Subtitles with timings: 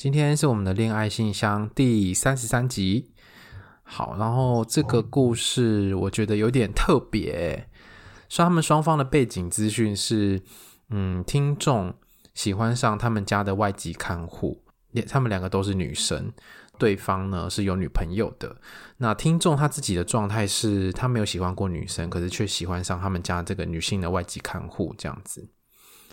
[0.00, 3.10] 今天是我们的恋爱信箱第三十三集。
[3.82, 7.68] 好，然后这个故事我觉得有点特别，
[8.30, 10.40] 说他们双方的背景资讯是，
[10.88, 11.92] 嗯，听众
[12.32, 16.32] 喜欢上他们家的外籍看护，也他们两个都是女生，
[16.78, 18.56] 对方呢是有女朋友的。
[18.96, 25.50] 那听众他自己的状态是他没有喜欢过女生，可是却喜欢上他们家这个女性的外籍看护，这样子。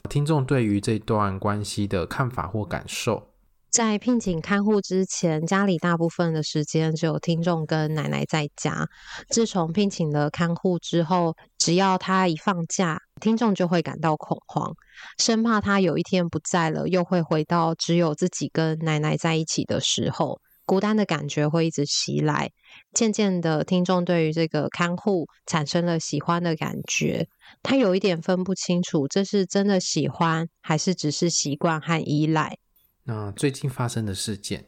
[0.09, 3.26] 听众对于这段关系的看法或感受。
[3.69, 8.87] 在聘请看护之前，家里大部分的时间只有听众跟奶奶在家。
[9.29, 14.73] 自从聘请了看护之后，只要他一放假，听众就会感到恐慌，
[15.19, 22.49] 生怕他有一天不在了，又会回到只有自己跟奶奶在一起的时候，孤单的感觉会一直袭来。
[22.93, 27.27] 渐渐的，听众对于这个看护产生了喜欢的感觉。
[27.61, 32.57] 他有一点分不清楚，这是真的喜欢，还是只是习惯和依赖。
[33.09, 34.65] 那最近发生的事件，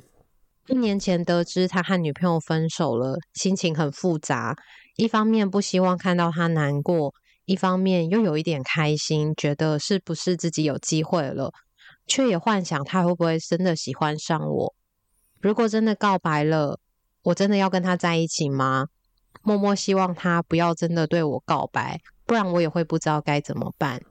[0.68, 4.56] 一年前得知他和女朋友分手了，心情很复杂。
[4.95, 11.52] 一方面不希望看到他难过，一方面又有一点开心，觉得是不是自己有机会了，
[12.08, 14.73] 却也幻想他会不会真的喜欢上我。
[15.42, 16.80] 如果真的告白了，
[17.23, 18.88] 我真的要跟他在一起吗？
[19.42, 24.02] 默默希望他不要真的对我告白，不然我也会不知道该怎么办。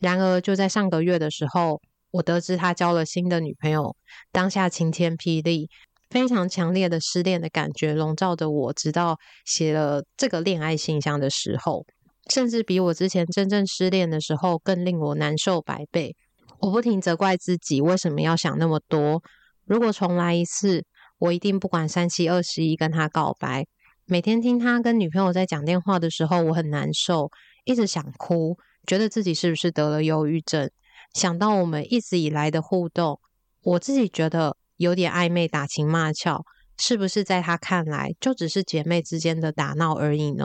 [0.00, 1.80] 然而就在上个月的时候。
[2.14, 3.96] 我得知他交了新的女朋友，
[4.30, 5.68] 当下晴天霹雳，
[6.10, 11.84] 非常强烈的失恋的感觉笼罩着我，直到写了这个恋爱信箱的时候，
[12.30, 16.14] 甚至比我之前真正失恋的时候更令我难受百倍。
[16.60, 19.20] 我不停责怪自己为什么要想那么多。
[19.64, 20.84] 如果重来一次，
[21.18, 23.66] 我一定不管三七二十一跟他告白。
[24.06, 27.28] 每天听他跟女朋友在讲电话的时候，我很难受，
[27.64, 30.70] 一直想哭，觉得自己是不是得了忧郁症。
[31.14, 33.18] 想到我们一直以来的互动，
[33.62, 36.44] 我自己觉得有点暧昧，打情骂俏，
[36.76, 40.44] 是不是在他看来就只是姐妹之间的打闹而已呢？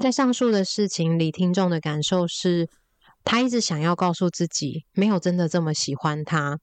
[0.00, 2.68] 在上述的事情里，听众的感受是，
[3.24, 6.58] 他一直想要告诉自己，没有真的这么喜欢他，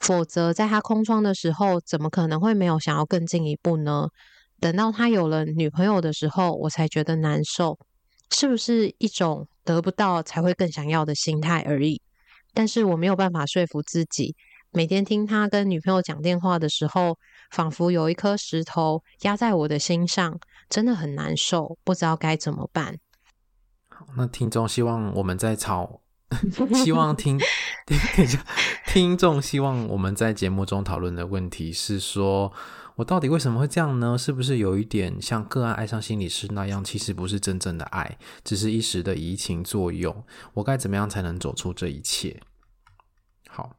[0.00, 4.08] 否则在他空窗的时候，怎么可能会没有想要更进一步呢？
[4.60, 7.76] 等到他有了女朋友的时候，我才觉得难受，
[8.30, 12.00] 是不是一种得不到才会更想要的心态而已？
[12.54, 14.34] 但是我没有办法说服自己，
[14.70, 17.18] 每天听他跟女朋友讲电话的时候，
[17.50, 20.38] 仿佛有一颗石头压在我的心上，
[20.70, 22.98] 真的很难受，不知道该怎么办。
[23.88, 26.00] 好，那听众希望我们在吵，
[26.74, 27.38] 希望听，
[27.86, 28.44] 等一下，
[28.86, 32.52] 听众希望我们在节目中讨论的问题是说，
[32.96, 34.16] 我到底为什么会这样呢？
[34.16, 40.24] 是不是有一点像个案爱上心理师那样，其实不是真正的爱，只是一时的移情作用？
[40.54, 42.40] 我该怎么样才能走出这一切？
[43.48, 43.76] 好，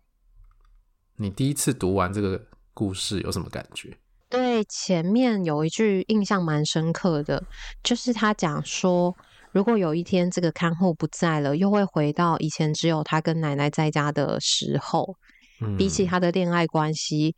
[1.18, 3.98] 你第一次读完这个故事有什么感觉？
[4.28, 7.42] 对，前面有一句印象蛮深刻的，
[7.84, 9.16] 就是他讲说，
[9.56, 15.16] 如果有一天这个看护不在了，又会回到以前只有他跟奶奶在家的时候。
[15.62, 17.34] 嗯，比起他的恋爱关系。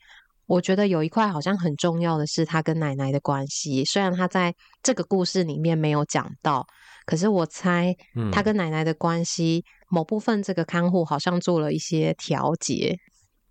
[0.47, 4.51] 我觉得有一块好像很重要的是他跟奶奶的关系，虽然他在
[4.81, 6.65] 这个故事里面没有讲到，
[7.05, 7.95] 可是我猜
[8.31, 12.97] 他跟奶奶的关系、嗯、某部分这个看护好像做了一些调节。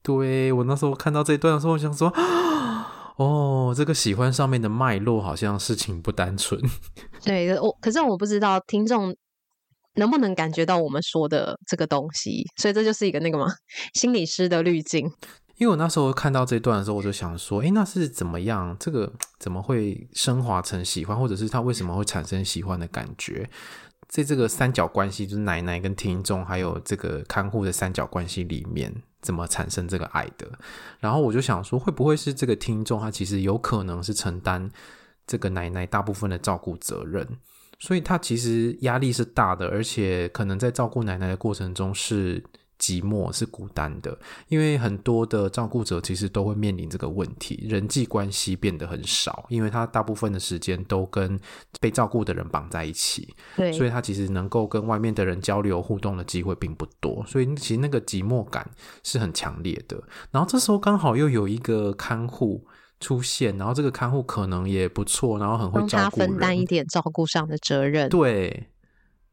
[0.03, 2.10] 对，我那时候看到这一段的时候，我想说，
[3.16, 6.60] 哦，这个喜欢上面的脉络好像事情不单纯。
[7.25, 9.16] 对，我可是我不知道听众
[9.94, 13.47] 能不能感觉到我们说的这个东西，所以这就是一个那个嘛，
[13.94, 15.10] 心理师的滤镜。
[15.56, 18.77] 因为我那时候看到这段的时候，我就想说，哎，那是怎么样？
[18.78, 23.48] 这个怎么会升华成喜欢，或者是他为什么会产生喜欢的感觉？
[24.07, 28.95] 在这个三角关系，就是奶奶跟听众，还有这个看护的三角关系里面，
[29.27, 30.47] 怎么产生这个爱的？
[31.01, 34.71] 然后我就想说，会不会是这个听众他其实有可能是承担
[35.27, 37.27] 这个奶奶大部分的照顾责任，
[37.81, 42.43] 所以他其实压力是大的，而且可能在照顾奶奶的过程中是。
[42.78, 44.17] 寂寞是孤单的，
[44.49, 51.39] 因为很多的照顾者其实都会面临这个问题，人际关系变得很少，因为他大部分的时间都跟
[51.81, 58.69] 被照顾的人绑在一起，对，所以他其实能够跟外面的人交流互动的机会并不多，所以其实那个寂寞感
[59.03, 60.03] 是很强烈的。
[60.31, 62.67] 然后这时候刚好又有一个看护
[63.01, 68.09] 出现，然后这个看护可能也不错，然后很会照顾他分担一点照顾上的责任。
[68.09, 68.69] 对，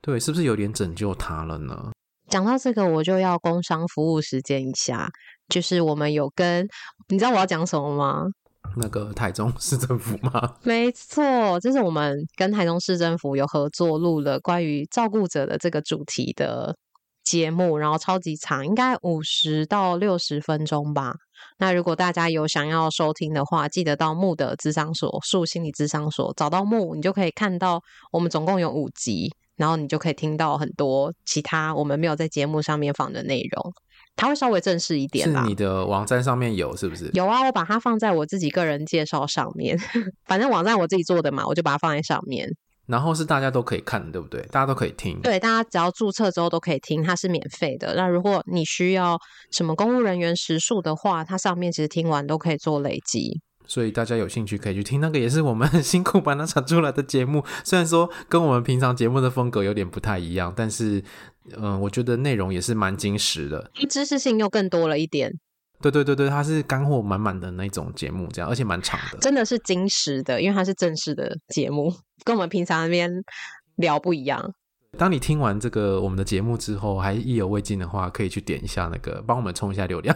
[0.01, 1.92] 对，是不是有点拯救他了呢？
[2.33, 5.07] 讲到这个，我就要工商服务时间一下，
[5.49, 6.67] 就是我们有跟，
[7.09, 8.23] 你知道我要讲什么吗？
[8.75, 10.55] 那个台中市政府吗？
[10.65, 16.75] 没错，就是我们跟台中市政府有合作录了关于照顾者的这个主题的
[17.23, 21.13] 节目，然后超级长，应该五十到六十分钟吧。
[21.59, 27.79] 那如果大家有想要收听的话，记得到木的智商所、树心理智商所找到木，你就可以看到
[28.11, 33.73] 我们总共有五集，然后你就可以听到很多其他我们没有在节目上面放的内容。
[34.15, 35.41] 它会稍微正式一点吧？
[35.41, 37.09] 是你的网站上面有是不是？
[37.13, 39.75] 有啊，我把它放在我自己个人介绍上面。
[40.25, 42.47] 反正网站我自己做的嘛，我就把它放在上面。
[42.85, 44.41] 然后是大家都可以看，对不对？
[44.51, 45.19] 大家都可以听。
[45.21, 47.95] 对，大家只要注册之后都可以听，它是免费的。
[47.95, 49.17] 那如果你需要
[49.51, 53.41] 什么公务人员时数的话，它上面其实听完都可以做累积。
[53.65, 57.43] 所以大家有兴趣可以去听，那个也是我们很辛苦把它产出来的节目。
[57.63, 61.03] 虽然说跟我们平常节目的风格有点不太一样，但是
[61.57, 65.31] 嗯、呃，我觉得内容也是蛮精实的，知识性又更多了一点。
[65.81, 71.93] 对对对对，它是干货满满的那种节目，这样而且蛮长的，真的是精实的，因为它是正式的节目，
[72.23, 73.11] 跟我们平常那边
[73.75, 74.53] 聊不一样。
[74.97, 80.15] 当你听完这个我们的节目之后，还意犹未尽的话，可以去点一下那个，帮我们冲一下流量。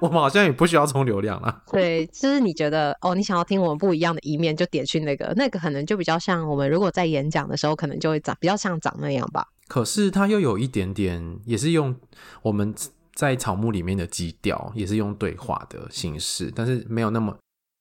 [0.00, 1.62] 我们好像也不需要充流量了。
[1.70, 9.46] 对，就是你觉得哦，你想要听我们不一样的一面，就点去那个，那个可能就比较像我们如果在演讲的时候，可能就会长比较像长那样吧。
[9.68, 11.94] 可是它又有一点点，也是用
[12.42, 12.74] 我们。
[13.12, 17.36] 在草木里面的基调也是用对话的形式，但是没有那么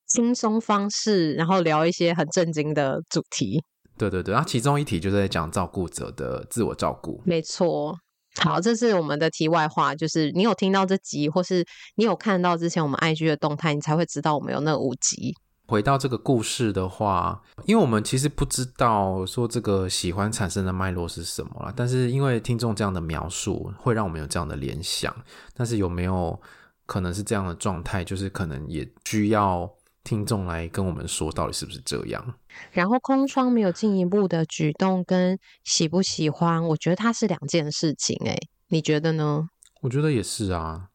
[0.08, 3.64] 轻松方式，然后聊一些很震惊的主题。
[3.98, 7.22] 对对对，然后其中一题就是在讲照顾者的自我照顾。
[7.24, 7.96] 没错，
[8.42, 11.66] 好，这是我们的题外话，就是你有听到这集，或是
[11.96, 15.36] 你有看到之前我们 IG 的动态，你才会知道我们有那五集。
[15.68, 25.16] 回到这个故事的话，因为我们其实不知道说这个喜欢产生的脉络是什么啦，但是因为听众这样的描述，会让我们有这样的联想。
[25.54, 26.42] 但是有没有
[26.88, 28.04] 可能是这样的状态？
[28.04, 29.72] 就是可能也需要
[30.10, 32.34] 听众来跟我们说，到底是不是这样？
[32.72, 38.18] 然后空窗没有进一步的举动，跟喜不喜欢，我觉得它是两件事情。
[38.26, 38.36] 诶，
[38.70, 39.48] 你觉得呢？
[39.82, 40.88] 我觉得也是啊。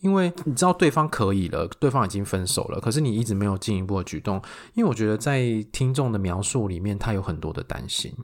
[0.00, 4.36] 因为你知道对方可以了，对方已经分手了，可是你一直没有进一步的举动。
[4.74, 5.40] 因为我觉得在
[5.72, 8.14] 听众的描述里面，他有很多的担心，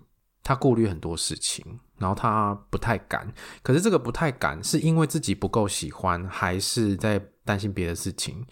[0.43, 1.65] 他顾虑很多事情，
[1.97, 3.33] 然后他不太敢。
[3.63, 8.45] 可是这个不太敢，是因为自己不够喜欢，还是在担心别的事情？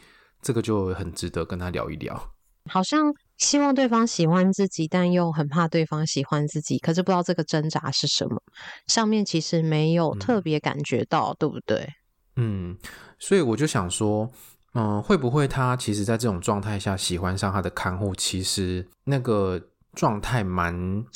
[0.43, 2.31] 这个就很值得跟他聊一聊。
[2.71, 8.41] 好像希望对方喜欢自己，但又很怕对方喜欢自己，可是不知道这个挣扎是什么。
[8.87, 11.89] 上面其实没有特别感觉到，嗯、对不对？
[12.37, 12.77] 嗯，
[13.19, 14.31] 所以我就想说，
[14.75, 19.61] 嗯、呃，会不会他其实在这种状态下喜欢上他的看护，其实那个
[19.95, 20.75] 状态蛮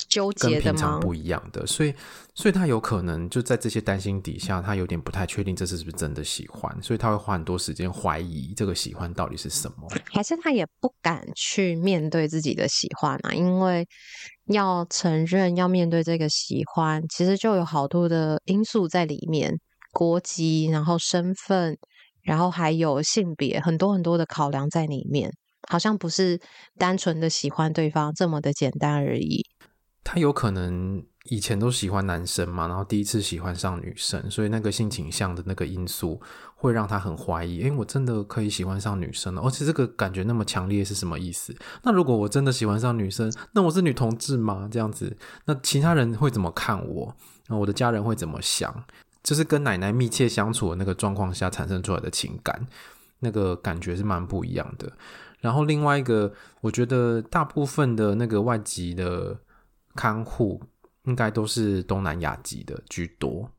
[0.09, 1.93] 纠结的，跟平常不一样的，所以，
[2.35, 13.33] 所以他有可能就在这些担心底下，他有点不太确定这次是不是真的喜欢，所以他会花很多时间怀疑这个喜欢到底是什么，还是他也不敢去面对自己的喜欢啊？
[13.33, 13.87] 因为
[14.47, 19.59] 要承认要面对这个喜欢，其实就有好多的因素在里面。
[19.93, 21.75] 国籍，然后身份，
[22.21, 25.31] 然后还有性别，很多很多的考量在里面，
[25.67, 26.39] 好像不是
[26.77, 29.45] 单纯的喜欢对方这么的简单而已。
[30.03, 36.21] 他有可能以前都喜欢男生嘛，然后第一次喜欢上女生，所以那个性倾向的那个因素
[36.55, 39.41] 会让他很怀疑：诶，我真的可以喜欢上女生了？
[39.41, 41.53] 而且这个感觉那么强烈是什么意思？
[41.83, 44.69] 那如果我真的喜欢上女生，那我是女同志吗？
[44.71, 47.13] 这样子，那其他人会怎么看我？
[47.49, 48.85] 那我的家人会怎么想？
[49.21, 52.65] 就是跟奶奶密切相处的那个状况下产生出来的情感，
[53.19, 54.93] 那个感觉是蛮不一样的。
[55.39, 59.37] 然后另外一个，我觉得大部分的那个外籍的
[59.95, 60.61] 看护
[61.03, 63.49] 应该都是东南亚籍的居多。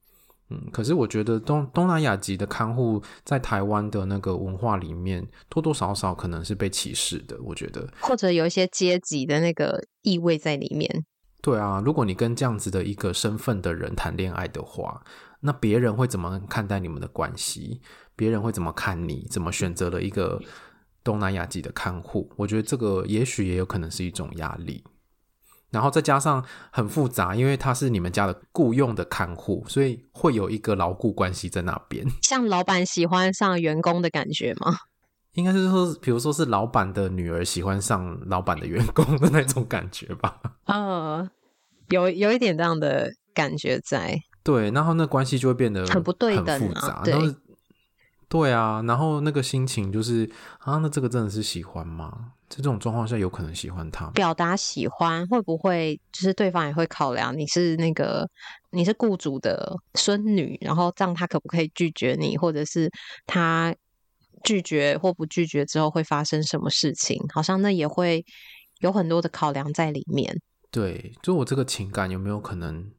[0.50, 7.38] 嗯，可是我觉得东东南亚籍的看护在台湾的那个文化里面，多多少少可能是被歧视的。
[7.42, 11.04] 我觉得，或者有一些阶级的那个意味在里面。
[11.40, 15.02] 对啊，如果你跟这样子的一个身份的人谈恋爱的话。
[15.40, 17.80] 那别人会怎么看待你们的关系？
[18.16, 19.24] 别人会怎么看你？
[19.30, 20.42] 怎么选择了一个
[21.02, 22.30] 东南亚籍的看护？
[22.36, 24.84] 我觉得这个也许也有可能是一种压力。
[25.70, 32.06] 然后再加上很复杂，因为他是你们家的雇佣的看护，所以会有一个牢固关系在那边。
[32.22, 34.74] 像老板喜欢上员工的感觉吗？
[35.32, 40.40] 应该是说，比如说是老板的女儿喜欢上老板的员工的那种感觉吧。
[40.64, 41.28] 嗯，
[41.90, 44.18] 有有一点这样的感觉在。
[44.42, 47.02] 对，然后那关系就会变得很不对等啊。
[47.04, 47.12] 对，
[48.28, 52.32] 对啊，然后那个心情就是啊，那这个真的是喜欢吗？
[52.48, 54.10] 在这种状况下，有可能喜欢他？
[54.10, 58.28] 表达喜欢会不会就是对方也会考量你是那个
[58.70, 62.90] 你是雇主的孙女，然后这样他可不可以拒绝你，或者是
[63.26, 63.74] 他
[64.44, 67.18] 拒绝或不拒绝之后会发生什么事情？
[67.32, 68.24] 好像那也会
[68.80, 70.38] 有很多的考量在里面。
[70.70, 72.90] 对，就我这个情感有没有可能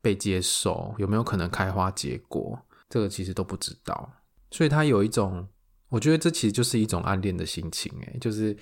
[0.00, 4.10] 被接受，有没有可能开花结果，这个其实都不知道。
[4.52, 5.48] 所以他有一种，
[5.88, 8.52] 我觉得这其实就是一种暗恋的心情，诶，就是，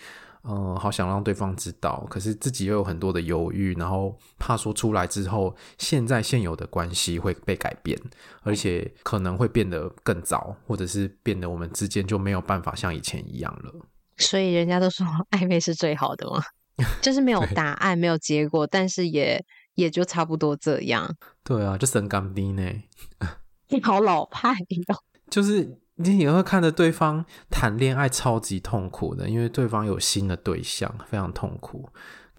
[0.44, 8.00] 嗯、呃，好想让对方知道，可是自己又有很多的犹豫，然后怕说出来之后，现在现有的关系会被改变，
[8.42, 13.74] 而且可能会变得更糟，或者是变得我们之间就没有办法像以前一样了。
[14.16, 16.40] 所以人家都说 暧昧是最好的嘛，
[17.02, 19.44] 就是没有答案，没有结果，但是也
[19.74, 21.16] 也就差不多这样。
[21.42, 22.70] 对啊，就神感低呢，
[23.68, 24.96] 你好老派哟。
[25.30, 31.90] 就是你也会看着对方谈恋爱超级痛苦的，因为对方有新的对象，非常痛苦。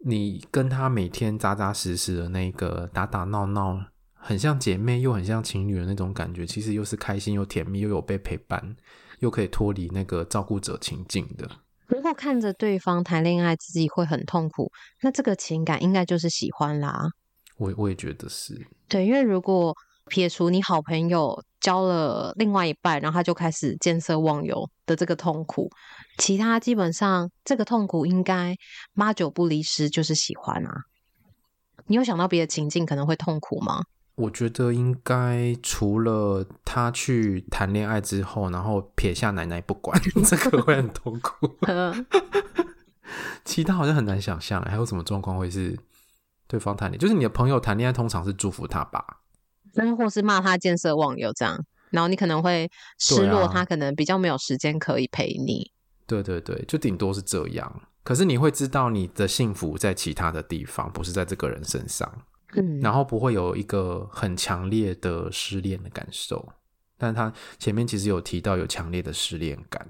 [0.04, 3.78] 你跟他每天扎扎实实的那个打打闹闹，
[4.14, 8.74] 很像姐妹又很像情侣的那种感觉，其实又是开心又甜蜜，又有被陪伴，
[9.20, 11.48] 又可以脱离那个照顾者情境的。
[11.86, 17.10] 如果看着对方谈恋爱自己会很痛苦，那这个情感应该就是喜欢啦。
[17.58, 18.66] 我我也觉得是。
[18.88, 19.72] 对，因为如果。
[20.08, 25.70] 撇除你好朋友交了另外一半，然后他就开始见色忘友的这个痛苦，
[26.18, 28.56] 其他基本上这个痛苦应该
[28.94, 30.84] 八九不离十就是喜欢啊。
[31.86, 33.84] 你有想到别的情境可能会痛苦吗？
[34.14, 41.48] 我觉得应该除了他去谈恋爱之后，然后撇下奶奶不管， 这个会很痛苦。
[43.44, 45.78] 其他好像很难想象，还有什么状况会是
[46.46, 47.00] 对方谈恋爱？
[47.00, 49.21] 就是你的朋友谈恋爱，通常是祝福他吧？
[49.74, 51.58] 那或是骂他见色忘友这样，
[51.90, 55.70] 然后你可能会失落，他可能比较没有时间可以陪你。
[56.06, 57.82] 对啊，对对对，就顶多是这样。
[58.02, 62.10] 可是你会知道你的幸福在其他的地方，不是在这个人身上。
[62.54, 66.52] 嗯，然后不会有一个很强烈的失恋的感受。
[66.98, 69.86] 但他前面其实有提到有强烈的失恋感。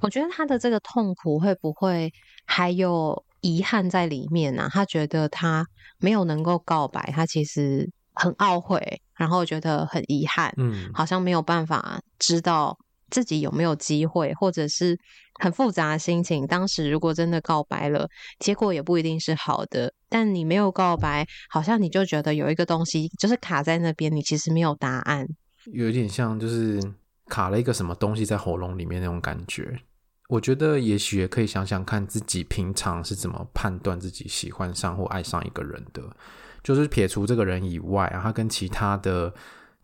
[0.00, 2.12] 我觉得他的这个痛苦会不会
[2.46, 4.62] 还有遗憾在里面呢？
[4.62, 4.68] 啊？
[4.72, 5.66] 他觉得他
[5.98, 7.90] 没有能够告白，他其实。
[8.18, 12.76] 很懊悔，然后觉得很遗憾，嗯，好像没有办法知道
[13.10, 14.98] 自己有没有机会，或者是
[15.40, 16.46] 很复杂的心情。
[16.46, 18.08] 当时如果真的告白了，
[18.40, 19.92] 结果也不一定是好的。
[20.08, 25.26] 但你没有告白，好像你就觉得有一个东西就是卡在那边，你其实没有答案，
[25.72, 26.80] 有点像就是
[27.26, 29.80] 卡了一个什么东西在喉咙里面那种感觉。
[30.28, 36.02] 我觉得也许也可以想想看自己平常是怎么判断自己喜欢上或爱上一个人的。
[36.62, 39.32] 就是撇除这个人以外啊，他跟其他的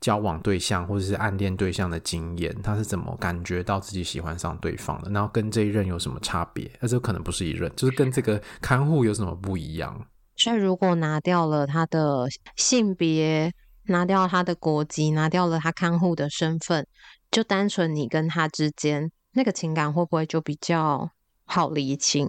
[0.00, 5.10] 交往对象或者是暗恋对象的经验，他是怎么感觉到自己喜欢上对方的？
[5.10, 6.70] 然后跟这一任有什么差别？
[6.80, 10.06] 而这可能不是一任，就是跟这个看护有什么不一样？
[10.36, 12.26] 所以如果拿掉了他的
[12.56, 13.52] 性别，
[13.84, 16.86] 拿掉他的国籍，拿掉了他看护的身份，
[17.30, 21.10] 就单纯你跟他之间那个情感会不会就比较
[21.44, 22.28] 好厘清？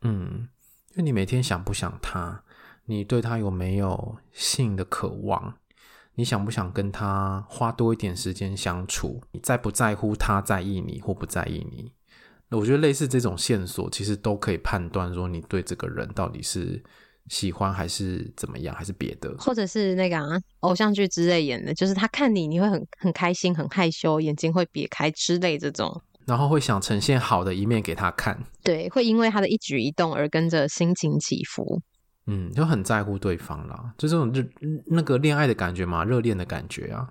[0.00, 0.48] 嗯，
[0.92, 2.43] 因为你每天想不想他？
[2.86, 5.54] 你对他有没有性的渴望？
[6.16, 9.20] 你想不想跟他花多一点时间相处？
[9.32, 11.90] 你在不在乎他在意你或不在意你？
[12.50, 16.80] 我觉得类似这种线索，其实都可以判断说你对这个人到底是
[17.28, 28.38] 喜欢还是怎么样，还是别的，或者是那个啊，偶像剧之类演的，就是他看你，你会很很开心、很害羞，眼睛会别开之类这种，然后会想呈现好的一面给他看。
[28.62, 31.82] 对，会因为他的一举一动而跟着心情起伏。
[32.26, 34.42] 嗯，就很在乎对方啦，就这种热
[34.86, 37.06] 那个恋爱的感觉嘛，热恋的感觉啊。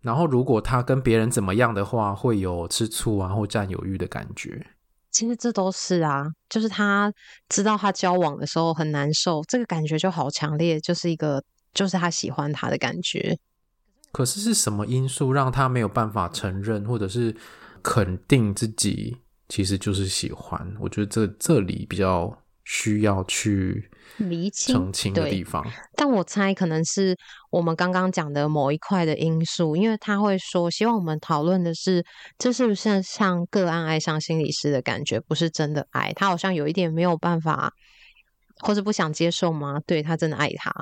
[0.00, 4.66] 然后如果他跟别人怎么样的话，会有吃醋啊或占有欲的感觉。
[5.12, 7.12] 其实这都是啊，就是他
[7.48, 11.40] 知道他交往的时候很难受，这个感觉就好强烈，就是一个
[11.72, 13.38] 就是他喜欢他的感觉。
[14.10, 17.36] 可是是什么因素让他没有办法承认或者是
[17.80, 19.18] 肯定自己
[19.48, 20.74] 其实就是喜欢？
[20.80, 22.36] 我觉得这这里比较。
[22.68, 23.88] 需要去
[24.18, 27.16] 厘清澄清的地方，但我猜可能是
[27.50, 32.04] 我们刚刚讲的某一块的因素，因为他会说希望我们讨论的是
[32.38, 37.72] 这是不是像个案爱上心理师的感觉，不是真的爱他，好像有一点没有办法
[38.60, 39.80] 或者不想接受吗？
[39.86, 40.72] 对，他真的爱他。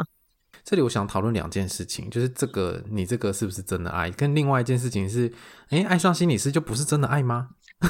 [0.63, 5.31] 这里我想讨论两件事情，就是这个你这个是不是真的爱，跟另外一件事情是，
[5.69, 7.49] 哎，爱上心理师就不是真的爱吗？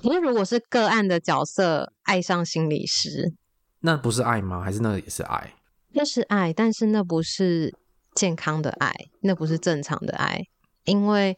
[0.00, 3.34] 可是如果是个案的角色爱上心理师。
[3.80, 4.62] 那不是爱吗？
[4.62, 5.54] 还是那也是爱？
[5.92, 7.74] 那是爱，但是那不是
[8.14, 10.44] 健康的爱，那不是正常的爱。
[10.84, 11.36] 因为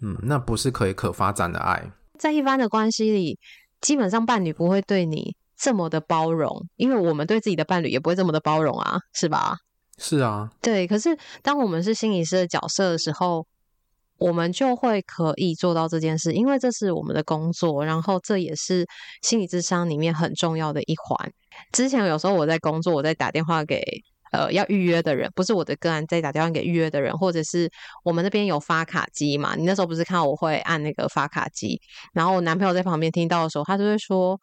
[0.00, 1.90] 嗯，那不是可以可发展的爱。
[2.18, 3.38] 在一般的关系里，
[3.80, 9.56] 基本上伴侣不会对你这么的包容，因为我们对自己的伴侣也不会这么的包容啊，是吧？
[9.98, 10.86] 是啊，对。
[10.86, 13.46] 可是当我们是心理师的角色的时候，
[14.18, 18.86] 我们就会可以做到这件事，因为这是我们的工作，然后这也是
[19.22, 21.30] 心理智商里面很重要的一环。
[21.72, 23.82] 之前有时候我在工作，我在打电话给
[24.32, 27.70] 呃要预约的人，不是我的个案，在打电话给预约的人，或者是
[28.04, 29.54] 我们那边有发卡机嘛？
[29.54, 31.80] 你那时候不是看我会按那个发卡机，
[32.12, 34.40] 然后我男朋友在旁边听到的时候，他就会说：“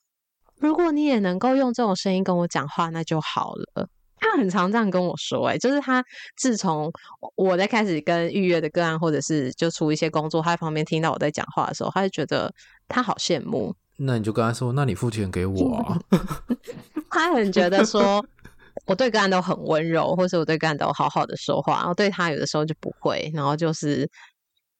[0.59, 3.87] 如果你也能够用这种声音跟我讲话，那就好了。”
[4.23, 6.03] 他很常这样跟我说，哎，就是他
[6.37, 6.89] 自从
[7.35, 12.51] 我在开始跟预约的个案，或者是就出一些工作，他在旁边听到我在讲话的时候，他就觉得
[12.87, 13.75] 他好羡慕。
[13.99, 15.99] 那你就跟他说：“那你付钱给我啊。
[17.11, 18.25] ”他很觉得说，
[18.87, 24.09] 我对个案都很温柔，或是我对个案都好好的说话，然后对他有的时候就不会，然后就是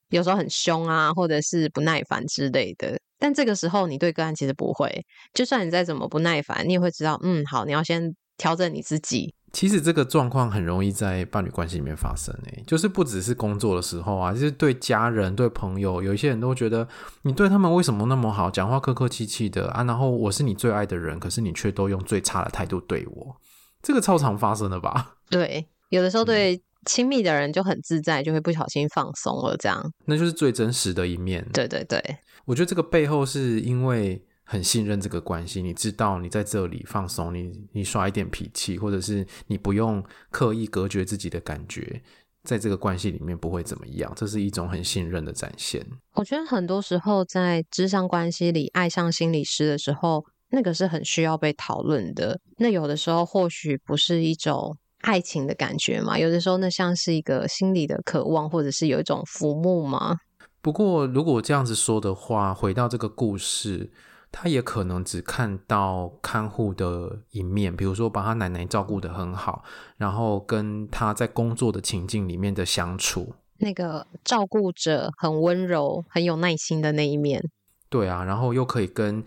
[0.08, 2.98] 有时候很凶啊，或者是不耐烦之类的。
[3.18, 8.14] 但这个时候你对个案其实不会，就算你再怎么不耐烦，你也会知道，嗯，好，你要先。
[8.36, 9.34] 调整你自己。
[9.52, 16.88] 其实这个状况很容易在伴侣关系里面发生诶，就是不只是工作的时候啊，就是对家人、对朋友，有一些人都觉得
[17.22, 23.36] 你对他们为什么那么好，讲话客客气气的啊，然后我是你最爱的人，可是你却都用最差的态度对我，
[23.80, 25.14] 这个超常发生的吧？
[25.30, 31.46] 对，有的时候对亲密的人就很自在，就会不小心放松了，这样，那就是最真实的一面。
[31.52, 32.02] 对对对，
[32.44, 34.20] 我觉得这个背后是因为。
[34.46, 42.02] 很信任这个关系，你知道你在这里放松，你你耍一点脾气，或者是你不用刻意隔绝自己的感觉，
[42.42, 45.84] 在这个关系里面不会怎么样，这是一种很信任的展现。
[46.12, 52.38] 我觉得很多时候在智商关系里爱上心理师的时候，那个是很需要被讨论的。
[52.58, 60.18] 那有的时候或许不是一种爱情的感觉嘛，有的时候那像是一个心理的渴望，或者是有一种浮木嘛。
[60.60, 63.90] 不过如果这样子说的话，回到这个故事。
[64.36, 69.62] 他也可能只看到看护的一面，比如说把他奶奶照顾得很好，
[69.96, 77.48] 然后跟他在工作的情境里面的相处，那个照顾者很温柔、很有耐心的那一面。
[77.88, 79.22] 对啊，然后又可以跟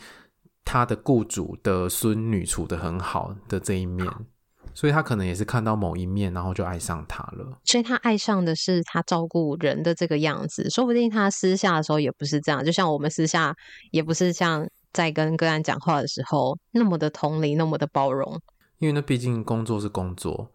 [0.65, 4.05] 他的雇主的孙女处得很好的这一面，
[4.73, 7.57] 所以他可能也是看到某一面，然后就爱上他了。
[7.63, 13.55] 所以他爱上的是他照顾人的这个样子，说不定他私下的时候也不是这样，就像我们私下
[13.91, 14.67] 也不是像。
[14.97, 18.41] 在跟个案讲话的时候，那么的同理，那么的包容，
[18.79, 20.51] 因为那毕竟工作是工作。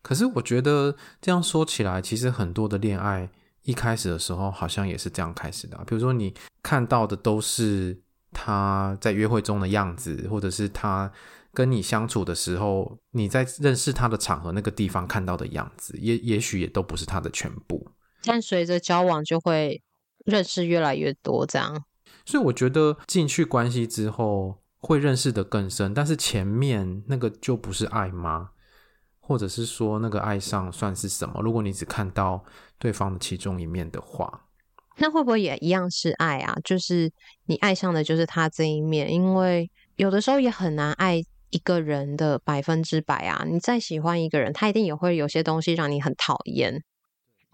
[0.00, 3.28] 可是我觉得这样说起来，其实很多的恋爱
[3.64, 5.84] 一开始的时候，好像也是这样开始的啊。
[5.86, 8.00] 比如说，你看到的都是
[8.32, 11.12] 他在约会中的样子，或者是他
[11.52, 17.90] 跟你相处的时候，你在认识他的场合那个地方看到的样子，也也许也都不是他的全部。
[18.24, 19.82] 但随着交往，就会
[20.24, 21.84] 认识越来越多，这样。
[22.32, 28.52] 所以我觉得进去关系之后会认识得更深，但是前面那个就不是爱吗？
[29.20, 31.42] 或者是说那个爱上算是什么？
[31.42, 32.42] 如果你只看到
[32.78, 34.46] 对方的其中一面的话，
[34.96, 36.56] 那会不会也一样是爱啊？
[36.64, 37.12] 就是
[37.44, 43.44] 你爱上的就是他这一面，因为有的时候也很难爱一个人的百分之百啊。
[43.46, 46.82] 你再喜欢一个人，他一定也会有些东西让你很讨厌。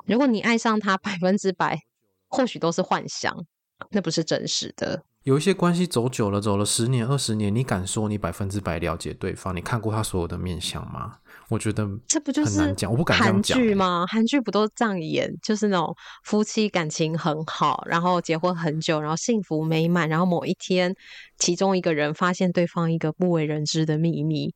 [0.06, 1.80] 如果你爱上他百分之百，
[2.28, 3.44] 或许都是幻想。
[3.90, 5.02] 那不是真实的。
[5.24, 9.54] 有一些关系走久了，走了十年、二十年，你敢说你百分之百了解对方？
[9.54, 11.16] 你看过他所有的面相吗？
[11.50, 13.18] 我觉得这不就是很难讲，我不敢。
[13.18, 14.06] 韩剧吗？
[14.08, 15.30] 韩剧不都这样演？
[15.42, 20.94] 就是那种夫妻感情很好，然后结婚很久，然后幸福美满，然后某一天，
[21.36, 24.54] 其中一个人发现对方一个不为人知的秘密，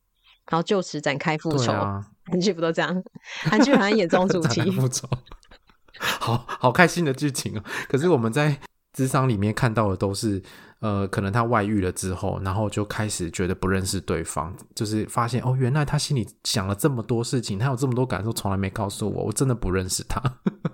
[0.49, 1.71] 然后就此展开复仇。
[1.71, 3.03] 啊、 韩剧不都这样？
[3.43, 4.71] 韩剧好像演这种主 题。
[4.71, 5.07] 复仇，
[5.99, 7.63] 好好开心的剧情啊！
[7.87, 8.59] 可是我们在。
[8.93, 10.39] 智商里面看到的都是，
[10.79, 20.21] 呃，可能他外遇了之后，然后就开始觉得不认识对方，就是发现哦，原来他心里想了这么多事情，他有这么多感受，从来没告诉我，我真的不认识他。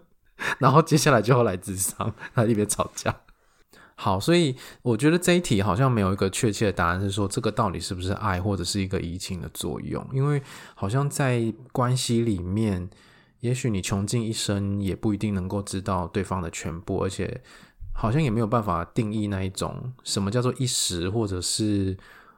[0.59, 3.15] 然后接下来就要来智商，他一边吵架。
[3.95, 10.05] 好，所以我觉得这一题好像没有一个确切的答案，是说这个到底是不是爱，或者是一个移情的作用？
[10.11, 10.41] 因为
[10.75, 12.89] 好像在关系里面，
[13.39, 17.41] 也许你穷尽一生也不一定能够知道对方的全部，而且。
[17.99, 21.91] 好像也没有办法定义那一种什么叫做一时，或者是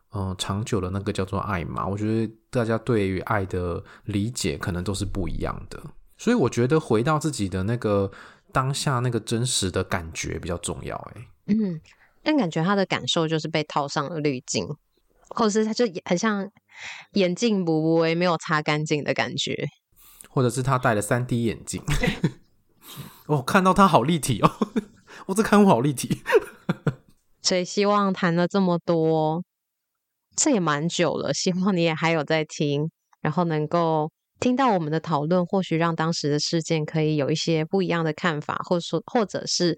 [0.10, 1.86] 嗯、呃、长久的那个叫做爱嘛。
[1.86, 5.80] 我觉得大家对于爱的理解可能都是不一样的，
[6.18, 8.12] 所以我觉得回到自己的那个
[8.52, 10.96] 当下那个真实的感觉比较重要。
[11.14, 11.80] 哎，嗯，
[12.24, 14.68] 但感觉他的感受就是被套上了滤镜，
[15.30, 16.50] 或者是他就很像
[17.14, 19.68] 眼镜不不没有擦干净的感觉，
[20.28, 21.84] 或者是他戴了三 D 眼镜。
[23.28, 24.52] 哦，看到他好立体哦。
[25.32, 26.22] 我这刊物好立体。
[27.42, 29.44] 所以希望谈了这么多，
[30.36, 32.92] 这也蛮久了，希望你也还有在听，
[33.22, 39.78] 然后能够听到我们的讨论，或许让当时的事件可以有一些不一样的看法，或者说，或者是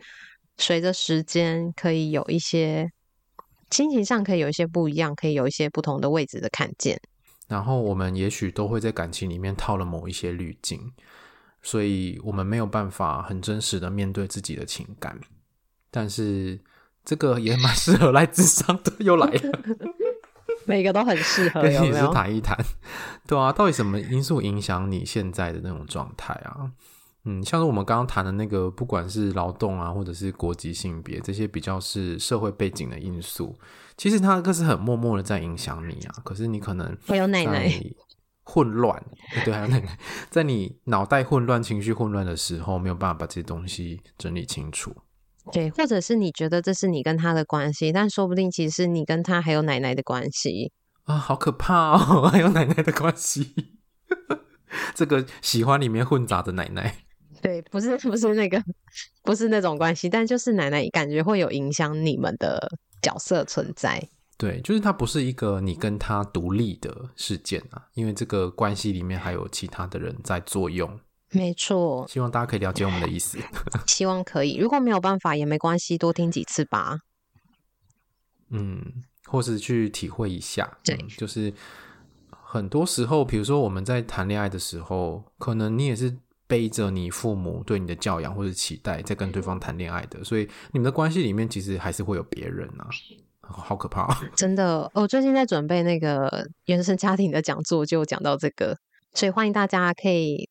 [0.58, 2.90] 随着时间可以有一些
[3.70, 7.00] 心情上可以有一些不一样，可以有一些不同的位置的看见。
[7.48, 10.92] 然后我们也许都会在感情里面套了某一些滤镜，
[11.62, 15.18] 所以我们没有办法很真实的面对自己的情感。
[15.94, 16.60] 但是
[17.06, 19.60] 这个也蛮适合来智商的，又来了，
[20.66, 22.58] 每个都很适合，跟你是谈一谈，
[23.28, 26.72] 对啊，到底什么因素影响你现在的那种状态啊？
[27.26, 33.58] 嗯，像是我们刚刚谈的那个，不管是劳动啊，或者是国籍、性别这些比较是社会背景的因素，
[33.96, 36.16] 其实它个是很默默的在影响你啊。
[36.26, 37.72] 可是你可能还有奶奶
[38.44, 39.02] 混乱，
[39.46, 39.98] 对，还有奶奶，
[40.30, 44.94] 在你脑袋混乱、情绪混乱的时候，没有办法把这些东西整理清楚。
[45.52, 50.72] 对，或者是你觉得这是你跟他的关系，但说不定其实是你跟他还有奶奶的关系
[51.04, 53.78] 啊，好可怕哦， 还有奶奶的关系，
[54.96, 56.96] 这个喜欢里面混杂的奶奶。
[57.42, 58.64] 对，不是不是那个，
[59.22, 64.02] 不是那种关系，但就是奶奶感觉会有影响你们的角色存在。
[64.38, 71.00] 对，就是它不是一个你跟他独立的事件啊，因为这个关系里面还有其他的人在作用。
[71.34, 73.38] 没错，希望大家可以了解我们的意思。
[73.88, 77.00] 希望可以，如果没有办法也没关系，多听几次吧。
[78.50, 80.78] 嗯，或是去体会一下。
[80.84, 81.54] 对，嗯，就是
[82.30, 86.18] 很多时候，比如说我们在谈恋爱的时候，可能你也是。
[86.46, 92.88] 背着你父母对你的教养或者期待，在跟对方谈恋爱的，所以你们的关系里面其实还是会有别人啊，
[93.42, 94.14] 好可怕！
[94.36, 98.78] 真的，我最近在准备那个原生家庭的讲座，就讲到这个，
[99.16, 100.48] 所以欢迎大家可以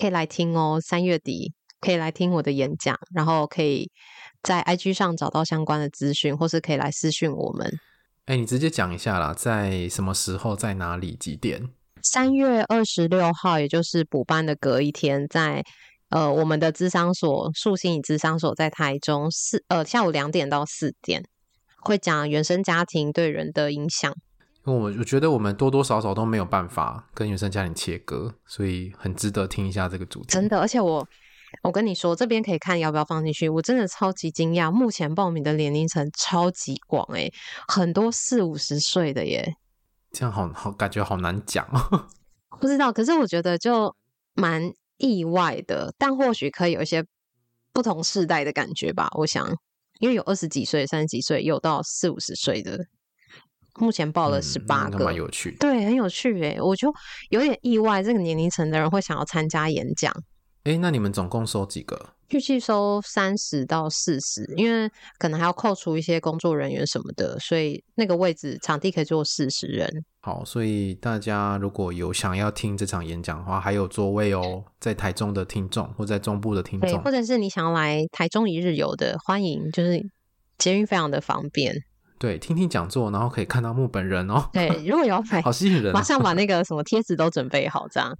[0.00, 0.80] 可以来听哦。
[0.80, 3.90] 三月底可以来听我的演讲，然后可以
[4.42, 7.70] 在 IG 上找到相关的资讯，或是可以来私讯我们。
[8.26, 11.68] 哎，你直接讲一下啦，在什么时候，在哪里，几点？
[12.02, 15.62] 三月二十六号，也就是补班的隔一天，在
[16.08, 21.22] 呃我们的智商所树心理智商所在台中四呃下午两点到四点，
[21.80, 24.14] 会讲原生家庭对人的影响。
[24.66, 30.26] 因为我我觉得我们多多少少都没有办法跟原生家庭切割，所以很值得听一下这个主题。
[30.28, 31.06] 真的，而且我
[31.62, 33.48] 我跟你说，这边可以看要不要放进去。
[33.48, 37.32] 我真的超级惊讶，目前报名的年龄层超级广诶，
[37.68, 39.56] 很多四五十岁的耶。
[40.12, 42.06] 这样好好感觉好难讲哦，
[42.60, 43.94] 不知道，可是我觉得就
[44.34, 47.02] 蛮意外的，但或许可以有一些
[47.72, 49.08] 不同世代的感觉吧。
[49.16, 49.48] 我想，
[50.00, 52.78] 因为有二十几岁、三十几岁，有到四五十岁的，
[53.78, 56.92] 目前报了十八个，蛮有趣，对，很有趣诶，我就
[57.30, 60.12] 有点意外，这个年龄层的人会想要参加演讲。
[60.64, 62.10] 诶，那你们总共收几个？
[62.28, 69.88] 预计收三十到四十，因为可能还要扣除一些工作人员什么的，所以那个位置场地可以坐四十人。
[70.20, 80.00] 好，所以大家如果有想要听这场演讲的话，还有座位哦，在台中的听众或在中部的听众，或者是你想要来台中一日游的，欢迎，就是
[80.58, 81.74] 捷运非常的方便。
[82.20, 84.50] 对，听听讲座，然后可以看到木本人哦。
[84.52, 88.14] 对，如果有好吸引人，马上把那个什么贴纸都准备好，这样。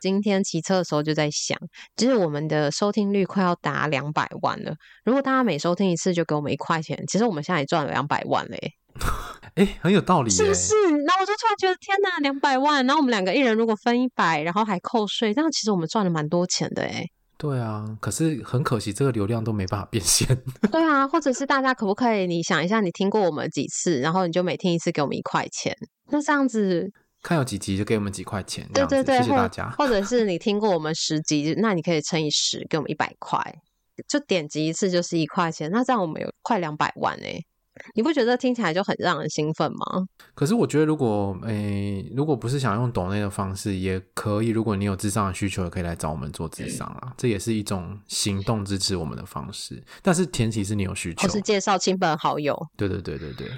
[0.00, 1.58] 今天骑车的时候就在想，
[1.96, 4.72] 其实我们的收听率快要达两百万了。
[5.04, 8.74] 如果大家每收听一次就给我们一块钱，其实我们现在也赚了两百万嘞。
[9.56, 10.72] 哎、欸，很有道理，是不是？
[11.04, 12.86] 然后我就突然觉得，天哪，两百万！
[12.86, 17.04] 然后我们两个一人如果分一百，然后还扣税，这样其实我们赚了蛮多钱的哎。
[17.40, 20.28] 对啊，可是很可惜，这个流量都没办法变现。
[20.70, 22.26] 对啊，或者是大家可不可以？
[22.26, 25.74] 你想一下，你听过我们几次，然后你就每听一次给我们一块钱，
[26.10, 26.92] 那这样子。
[27.22, 29.70] 看有几集就给我们几块钱，对对对，谢谢大家。
[29.70, 33.42] 或者是你 听过我们十集，那你可以乘以十，给我们一百块，
[34.06, 37.40] 就点击一次就是一块钱，那这样我们有快两百万哎，
[37.94, 40.06] 你不觉得听起来就很让人兴奋吗？
[40.34, 44.48] 可是我觉得如果诶、欸，如果不是想用抖内的方式，也可以。
[44.48, 49.82] 如果你有智商的需求，也可以来找我们做智商啊，嗯、这也是一种行动支持我们的方式。
[50.02, 52.56] 但是前提是你有需求，或是介绍亲朋好友。
[52.76, 53.48] 对对对对对。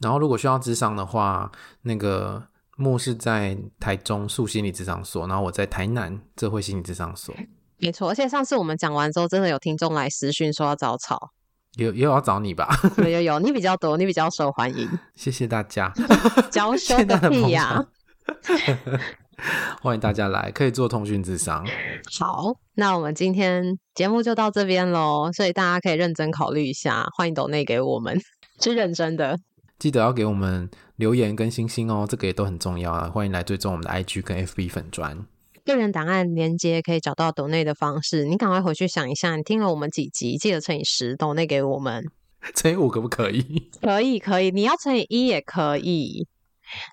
[0.00, 1.50] 然后如果需要智商的话，
[1.82, 2.42] 那个。
[2.76, 7.32] 木是在台中树心理智商所，然后我在台南智慧心理智商所。
[7.78, 11.30] 没错，而且上次我们讲完之后，真的有听众来私讯说要找草，
[11.76, 12.68] 有也有要找你吧？
[12.98, 14.88] 有有有，你比较多，你比较受欢迎。
[15.14, 15.92] 谢谢大家，
[16.50, 17.84] 娇羞个屁呀！
[19.82, 21.66] 欢迎大家来，可以做通讯智商。
[22.18, 28.18] 好，那我们今天节目就到这边喽，所以大家可以认真考虑一下，欢迎抖内给我们，
[28.60, 29.38] 是认真的。
[29.76, 33.10] 记得要给我们留言跟星星哦，这个也都很重要啊！
[33.12, 35.26] 欢迎来追踪我们的 IG 跟 FB 粉专。
[35.64, 42.04] 个人档案连接可以找到抖内的方式，你赶快回去想一下，你听了我们几集，记得乘以十抖内给我们，
[42.54, 43.70] 乘以五可不可以？
[43.80, 46.26] 可以可以，你要乘以一也可以。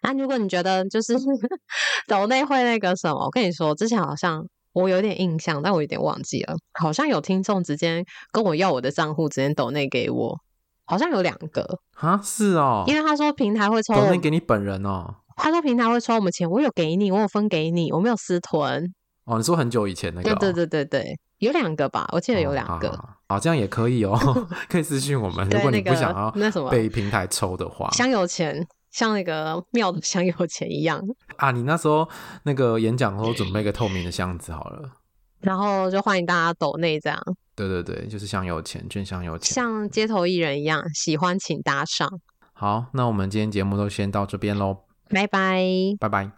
[0.03, 1.15] 那如果你觉得就是
[2.07, 10.39] 抖内会那个什么，我跟你说，之前好像我有点印象，但我有点忘记了，好像有听众直接跟我要我的账户，直接抖内给我，
[10.85, 15.15] 好像有两个啊，是哦，因为他说平台会抽抖内给你本人哦。
[15.41, 18.93] 他说平台会抽我们钱，我有给你，我有分给你，我没有私吞。
[19.25, 20.37] 哦，你说很久以前那个、哦？
[20.39, 22.89] 对对对对对，有两个吧，我记得有两个。
[22.89, 24.17] 哦、好，好，这样也可以哦，
[24.69, 25.47] 可以私信我们。
[25.49, 31.01] 如果你不想要那什么被平台抽的话，香油钱像那个庙的香油钱一样
[31.37, 31.51] 啊。
[31.51, 32.07] 你那时候
[32.43, 34.91] 那个演讲的时候准备一个透明的箱子好了，
[35.39, 37.19] 然后就欢迎大家抖内这样。
[37.55, 42.09] 对对对，就是香油钱，捐香油钱，像街头艺人一样，喜欢请打赏。
[42.53, 44.77] 好，那我们今天节目都先到这边喽。
[45.11, 46.31] 拜拜，拜拜。